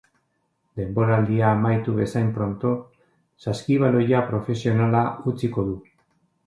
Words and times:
Denboraldia 0.79 1.51
amaitu 1.57 1.93
bezain 1.99 2.33
pronto 2.39 2.73
saskibaloia 3.47 4.27
profesionala 4.33 5.07
utziko 5.35 5.71
du. 5.71 5.81